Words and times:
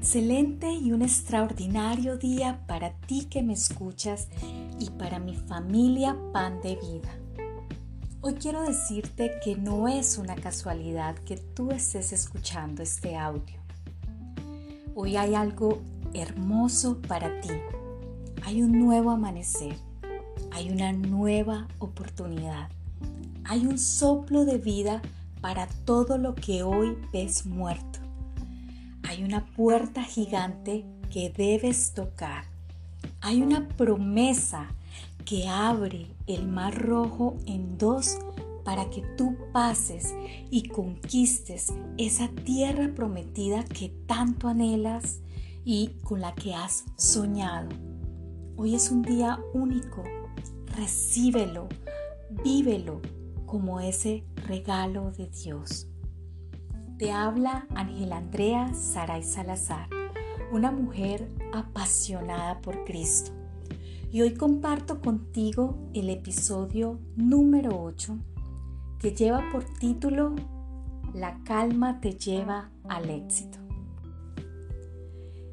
excelente 0.00 0.72
y 0.72 0.92
un 0.92 1.02
extraordinario 1.02 2.16
día 2.16 2.64
para 2.66 2.92
ti 3.00 3.26
que 3.26 3.42
me 3.42 3.52
escuchas 3.52 4.28
y 4.78 4.88
para 4.88 5.18
mi 5.18 5.36
familia 5.36 6.16
Pan 6.32 6.58
de 6.62 6.76
Vida. 6.76 7.10
Hoy 8.22 8.32
quiero 8.32 8.62
decirte 8.62 9.32
que 9.44 9.56
no 9.56 9.88
es 9.88 10.16
una 10.16 10.36
casualidad 10.36 11.16
que 11.16 11.36
tú 11.36 11.70
estés 11.70 12.14
escuchando 12.14 12.82
este 12.82 13.14
audio. 13.14 13.60
Hoy 14.94 15.18
hay 15.18 15.34
algo 15.34 15.82
hermoso 16.14 16.96
para 17.02 17.38
ti. 17.42 17.52
Hay 18.42 18.62
un 18.62 18.78
nuevo 18.78 19.10
amanecer. 19.10 19.76
Hay 20.50 20.70
una 20.70 20.94
nueva 20.94 21.68
oportunidad. 21.78 22.70
Hay 23.44 23.66
un 23.66 23.78
soplo 23.78 24.46
de 24.46 24.56
vida 24.56 25.02
para 25.42 25.66
todo 25.84 26.16
lo 26.16 26.34
que 26.34 26.62
hoy 26.62 26.96
ves 27.12 27.44
muerto 27.44 28.00
hay 29.20 29.26
una 29.26 29.44
puerta 29.44 30.02
gigante 30.02 30.86
que 31.10 31.28
debes 31.28 31.92
tocar. 31.92 32.44
Hay 33.20 33.42
una 33.42 33.68
promesa 33.68 34.68
que 35.26 35.46
abre 35.46 36.06
el 36.26 36.48
mar 36.48 36.74
rojo 36.74 37.36
en 37.44 37.76
dos 37.76 38.16
para 38.64 38.88
que 38.88 39.02
tú 39.18 39.36
pases 39.52 40.14
y 40.50 40.68
conquistes 40.68 41.70
esa 41.98 42.28
tierra 42.28 42.94
prometida 42.94 43.62
que 43.62 43.90
tanto 44.06 44.48
anhelas 44.48 45.20
y 45.66 45.88
con 46.02 46.22
la 46.22 46.34
que 46.34 46.54
has 46.54 46.84
soñado. 46.96 47.68
Hoy 48.56 48.74
es 48.74 48.90
un 48.90 49.02
día 49.02 49.38
único. 49.52 50.02
Recíbelo, 50.78 51.68
vívelo 52.42 53.02
como 53.44 53.80
ese 53.80 54.24
regalo 54.46 55.10
de 55.12 55.26
Dios. 55.26 55.89
Te 57.00 57.12
habla 57.12 57.66
Ángela 57.74 58.18
Andrea 58.18 58.74
Saray 58.74 59.22
Salazar, 59.22 59.88
una 60.52 60.70
mujer 60.70 61.30
apasionada 61.54 62.60
por 62.60 62.84
Cristo. 62.84 63.30
Y 64.12 64.20
hoy 64.20 64.34
comparto 64.34 65.00
contigo 65.00 65.78
el 65.94 66.10
episodio 66.10 67.00
número 67.16 67.82
8 67.82 68.18
que 68.98 69.12
lleva 69.12 69.48
por 69.50 69.64
título 69.64 70.34
La 71.14 71.42
calma 71.44 72.02
te 72.02 72.12
lleva 72.12 72.70
al 72.86 73.08
éxito. 73.08 73.58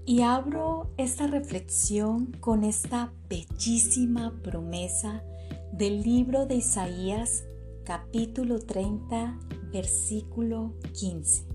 Y 0.05 0.23
abro 0.23 0.91
esta 0.97 1.27
reflexión 1.27 2.25
con 2.41 2.65
esta 2.65 3.13
bellísima 3.29 4.33
promesa 4.43 5.23
del 5.71 6.03
libro 6.03 6.45
de 6.45 6.55
Isaías 6.55 7.45
capítulo 7.85 8.59
30 8.59 9.39
versículo 9.77 10.73
15. 10.93 11.45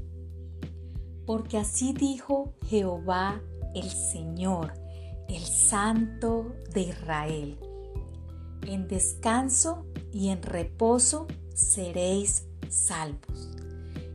Porque 1.26 1.58
así 1.58 1.92
dijo 1.92 2.54
Jehová 2.68 3.42
el 3.74 3.90
Señor, 3.90 4.74
el 5.28 5.42
Santo 5.42 6.54
de 6.72 6.82
Israel. 6.82 7.58
En 8.64 8.86
descanso 8.86 9.86
y 10.12 10.28
en 10.28 10.40
reposo 10.40 11.26
seréis 11.52 12.46
salvos. 12.68 13.50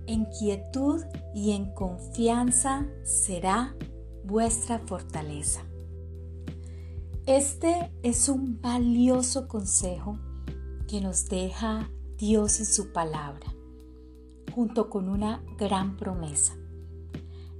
En 0.05 0.23
quietud 0.39 1.03
y 1.35 1.51
en 1.51 1.73
confianza 1.73 2.87
será 3.03 3.75
vuestra 4.23 4.79
fortaleza. 4.79 5.65
Este 7.25 7.91
es 8.03 8.29
un 8.29 8.61
valioso 8.61 9.49
consejo 9.49 10.17
que 10.87 11.01
nos 11.01 11.27
deja 11.27 11.89
Dios 12.17 12.61
en 12.61 12.65
su 12.67 12.93
palabra 12.93 13.56
junto 14.57 14.89
con 14.89 15.07
una 15.07 15.43
gran 15.59 15.97
promesa. 15.97 16.55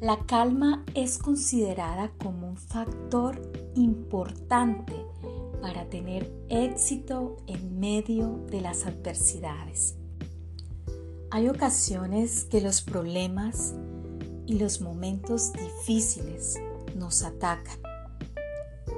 La 0.02 0.18
calma 0.26 0.84
es 0.96 1.20
considerada 1.20 2.12
como 2.18 2.48
un 2.48 2.58
factor 2.58 3.40
importante 3.76 4.96
para 5.62 5.88
tener 5.90 6.34
éxito 6.50 7.38
en 7.46 7.80
medio 7.80 8.44
de 8.50 8.62
las 8.62 8.88
adversidades. 8.88 9.96
Hay 11.30 11.48
ocasiones 11.50 12.46
que 12.46 12.62
los 12.62 12.82
problemas 12.82 13.76
y 14.48 14.58
los 14.58 14.82
momentos 14.82 15.54
difíciles 15.54 16.56
nos 16.96 17.22
atacan 17.22 17.78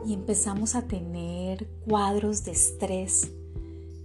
y 0.05 0.13
empezamos 0.13 0.75
a 0.75 0.83
tener 0.83 1.67
cuadros 1.85 2.45
de 2.45 2.51
estrés 2.51 3.29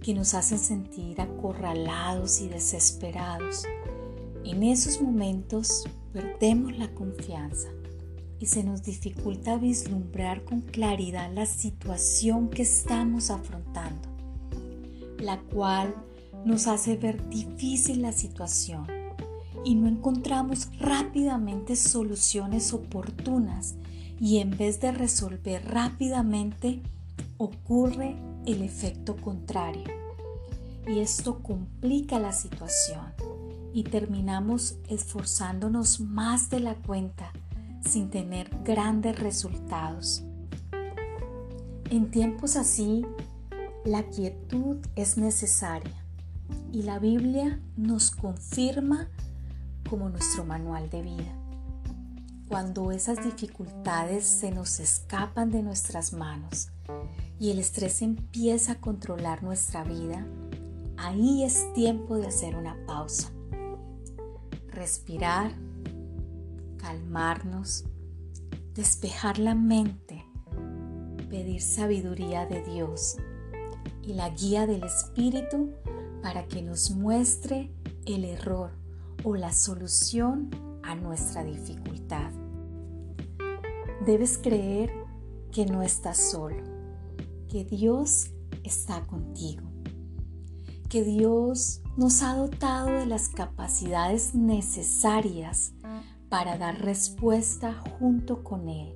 que 0.01 0.13
nos 0.13 0.33
hacen 0.33 0.59
sentir 0.59 1.21
acorralados 1.21 2.41
y 2.41 2.49
desesperados 2.49 3.63
en 4.45 4.63
esos 4.63 5.01
momentos 5.01 5.83
perdemos 6.13 6.77
la 6.77 6.93
confianza 6.93 7.69
y 8.39 8.45
se 8.45 8.63
nos 8.63 8.83
dificulta 8.83 9.57
vislumbrar 9.57 10.43
con 10.43 10.61
claridad 10.61 11.33
la 11.33 11.45
situación 11.45 12.49
que 12.49 12.61
estamos 12.61 13.31
afrontando, 13.31 14.07
la 15.19 15.39
cual 15.39 15.95
nos 16.45 16.67
hace 16.67 16.95
ver 16.95 17.27
difícil 17.29 18.03
la 18.03 18.11
situación 18.11 18.85
y 19.63 19.73
no 19.73 19.87
encontramos 19.87 20.69
rápidamente 20.79 21.75
soluciones 21.75 22.71
oportunas 22.71 23.75
y 24.19 24.37
en 24.37 24.55
vez 24.55 24.79
de 24.79 24.91
resolver 24.91 25.65
rápidamente 25.65 26.81
ocurre 27.37 28.15
el 28.45 28.61
efecto 28.61 29.15
contrario. 29.15 29.91
Y 30.87 30.99
esto 30.99 31.41
complica 31.41 32.19
la 32.19 32.31
situación 32.31 33.34
y 33.75 33.83
terminamos 33.83 34.77
esforzándonos 34.87 35.99
más 35.99 36.49
de 36.49 36.61
la 36.61 36.75
cuenta 36.75 37.33
sin 37.81 38.09
tener 38.09 38.49
grandes 38.63 39.19
resultados. 39.19 40.23
En 41.89 42.09
tiempos 42.09 42.55
así, 42.55 43.05
la 43.83 44.03
quietud 44.03 44.77
es 44.95 45.17
necesaria 45.17 45.93
y 46.71 46.83
la 46.83 46.99
Biblia 46.99 47.59
nos 47.75 48.11
confirma 48.11 49.09
como 49.89 50.07
nuestro 50.07 50.45
manual 50.45 50.89
de 50.89 51.01
vida. 51.01 51.35
Cuando 52.47 52.91
esas 52.91 53.25
dificultades 53.25 54.23
se 54.23 54.51
nos 54.51 54.79
escapan 54.79 55.51
de 55.51 55.61
nuestras 55.61 56.13
manos 56.13 56.69
y 57.41 57.51
el 57.51 57.59
estrés 57.59 58.01
empieza 58.01 58.71
a 58.71 58.79
controlar 58.79 59.43
nuestra 59.43 59.83
vida, 59.83 60.25
ahí 60.95 61.43
es 61.43 61.73
tiempo 61.73 62.15
de 62.15 62.27
hacer 62.27 62.55
una 62.55 62.77
pausa 62.87 63.35
respirar, 64.75 65.51
calmarnos, 66.77 67.85
despejar 68.73 69.39
la 69.39 69.55
mente, 69.55 70.25
pedir 71.29 71.61
sabiduría 71.61 72.45
de 72.45 72.61
Dios 72.63 73.17
y 74.03 74.13
la 74.13 74.29
guía 74.29 74.67
del 74.67 74.83
Espíritu 74.83 75.71
para 76.21 76.47
que 76.47 76.61
nos 76.61 76.91
muestre 76.91 77.71
el 78.05 78.25
error 78.25 78.71
o 79.23 79.35
la 79.35 79.51
solución 79.51 80.49
a 80.83 80.93
nuestra 80.95 81.43
dificultad. 81.43 82.31
Debes 84.05 84.37
creer 84.37 84.91
que 85.51 85.65
no 85.65 85.81
estás 85.81 86.17
solo, 86.17 86.61
que 87.47 87.63
Dios 87.63 88.31
está 88.63 89.07
contigo, 89.07 89.63
que 90.89 91.03
Dios 91.03 91.81
nos 91.97 92.21
ha 92.23 92.35
dotado 92.35 92.91
de 92.91 93.05
las 93.05 93.29
capacidades 93.29 94.35
necesarias 94.35 95.73
para 96.29 96.57
dar 96.57 96.81
respuesta 96.81 97.73
junto 97.99 98.43
con 98.43 98.69
Él 98.69 98.95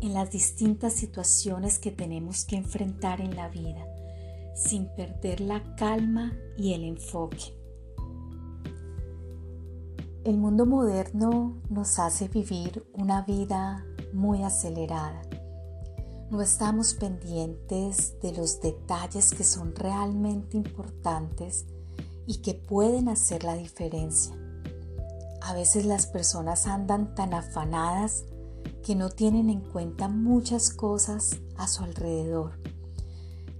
en 0.00 0.14
las 0.14 0.30
distintas 0.30 0.92
situaciones 0.92 1.78
que 1.78 1.90
tenemos 1.90 2.44
que 2.44 2.56
enfrentar 2.56 3.20
en 3.20 3.34
la 3.34 3.48
vida, 3.48 3.84
sin 4.54 4.86
perder 4.94 5.40
la 5.40 5.74
calma 5.76 6.32
y 6.56 6.74
el 6.74 6.84
enfoque. 6.84 7.54
El 10.24 10.36
mundo 10.36 10.66
moderno 10.66 11.60
nos 11.70 11.98
hace 11.98 12.28
vivir 12.28 12.86
una 12.92 13.22
vida 13.22 13.84
muy 14.12 14.42
acelerada. 14.42 15.22
No 16.30 16.42
estamos 16.42 16.92
pendientes 16.92 18.20
de 18.20 18.32
los 18.32 18.60
detalles 18.60 19.32
que 19.32 19.44
son 19.44 19.74
realmente 19.74 20.58
importantes 20.58 21.64
y 22.26 22.42
que 22.42 22.52
pueden 22.52 23.08
hacer 23.08 23.44
la 23.44 23.54
diferencia. 23.54 24.36
A 25.40 25.54
veces 25.54 25.86
las 25.86 26.06
personas 26.06 26.66
andan 26.66 27.14
tan 27.14 27.32
afanadas 27.32 28.26
que 28.84 28.94
no 28.94 29.08
tienen 29.08 29.48
en 29.48 29.62
cuenta 29.62 30.08
muchas 30.08 30.68
cosas 30.68 31.38
a 31.56 31.66
su 31.66 31.82
alrededor. 31.82 32.60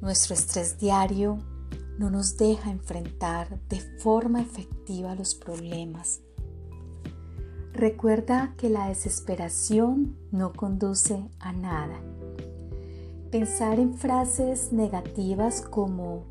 Nuestro 0.02 0.34
estrés 0.34 0.78
diario 0.78 1.38
no 1.98 2.10
nos 2.10 2.36
deja 2.36 2.70
enfrentar 2.70 3.62
de 3.68 3.80
forma 4.00 4.42
efectiva 4.42 5.14
los 5.14 5.34
problemas. 5.34 6.20
Recuerda 7.72 8.54
que 8.58 8.68
la 8.68 8.88
desesperación 8.88 10.18
no 10.30 10.52
conduce 10.52 11.30
a 11.40 11.54
nada. 11.54 11.98
Pensar 13.30 13.78
en 13.78 13.92
frases 13.92 14.72
negativas 14.72 15.60
como 15.60 16.24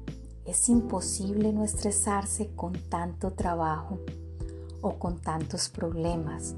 es 0.45 0.67
imposible 0.67 1.53
no 1.53 1.63
estresarse 1.63 2.49
con 2.55 2.73
tanto 2.73 3.33
trabajo 3.33 3.99
o 4.81 4.95
con 4.95 5.19
tantos 5.19 5.69
problemas 5.69 6.55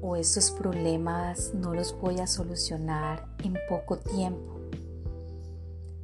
o 0.00 0.16
esos 0.16 0.50
problemas 0.50 1.54
no 1.54 1.74
los 1.74 1.96
voy 2.00 2.18
a 2.18 2.26
solucionar 2.26 3.28
en 3.44 3.56
poco 3.68 3.98
tiempo. 3.98 4.56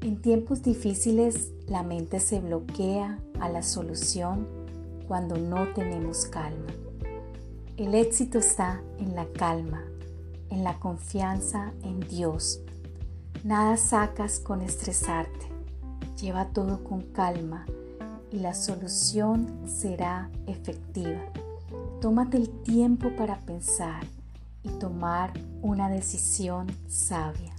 En 0.03 0.23
tiempos 0.23 0.63
difíciles 0.63 1.51
la 1.67 1.83
mente 1.83 2.21
se 2.21 2.39
bloquea 2.39 3.19
a 3.41 3.49
la 3.49 3.65
solución 3.65 4.47
cuando 5.09 5.37
no 5.37 5.73
tenemos 5.75 6.27
calma. 6.27 6.73
El 7.77 7.97
éxito 7.97 8.39
está 8.39 8.81
en 9.01 9.17
la 9.17 9.27
calma, 9.27 9.83
en 10.51 10.63
la 10.63 10.79
confianza 10.79 11.73
en 11.83 11.99
Dios. 11.99 12.61
Nada 13.45 13.77
sacas 13.77 14.41
con 14.41 14.63
estresarte. 14.63 15.47
Lleva 16.21 16.47
todo 16.49 16.83
con 16.83 17.03
calma 17.03 17.65
y 18.33 18.39
la 18.39 18.53
solución 18.53 19.61
será 19.67 20.29
efectiva. 20.47 21.21
Tómate 22.01 22.37
el 22.37 22.49
tiempo 22.63 23.15
para 23.17 23.39
pensar 23.39 24.03
y 24.65 24.69
tomar 24.71 25.33
una 25.63 25.89
decisión 25.89 26.67
sabia. 26.89 27.55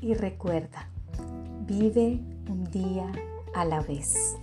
Y 0.00 0.14
recuerda, 0.14 0.88
vive 1.66 2.20
un 2.48 2.64
día 2.72 3.10
a 3.54 3.64
la 3.64 3.80
vez. 3.80 4.36